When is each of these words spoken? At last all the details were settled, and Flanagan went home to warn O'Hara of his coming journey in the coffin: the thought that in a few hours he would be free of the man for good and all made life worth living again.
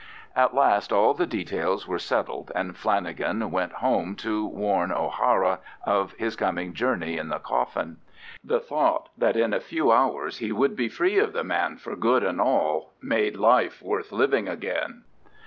At 0.35 0.55
last 0.55 0.91
all 0.91 1.13
the 1.13 1.27
details 1.27 1.87
were 1.87 1.99
settled, 1.99 2.51
and 2.55 2.75
Flanagan 2.75 3.51
went 3.51 3.71
home 3.71 4.15
to 4.15 4.47
warn 4.47 4.91
O'Hara 4.91 5.59
of 5.85 6.13
his 6.13 6.35
coming 6.35 6.73
journey 6.73 7.19
in 7.19 7.29
the 7.29 7.37
coffin: 7.37 7.97
the 8.43 8.59
thought 8.59 9.09
that 9.15 9.35
in 9.37 9.53
a 9.53 9.59
few 9.59 9.91
hours 9.91 10.39
he 10.39 10.51
would 10.51 10.75
be 10.75 10.89
free 10.89 11.19
of 11.19 11.33
the 11.33 11.43
man 11.43 11.77
for 11.77 11.95
good 11.95 12.23
and 12.23 12.41
all 12.41 12.93
made 12.99 13.37
life 13.37 13.79
worth 13.79 14.11
living 14.11 14.47
again. 14.47 15.03